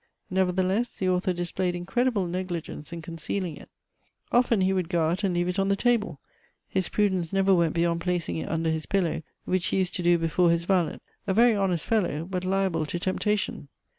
[0.31, 3.69] Nevertheless the author displayed incredible negligence in concealing it.
[4.31, 6.19] Often he would go out and leave it on the table;
[6.67, 10.17] his prudence never went beyond placing it under his pillow, which he used to do
[10.17, 13.67] before his valet, a very honest fellow, but liable to temptation.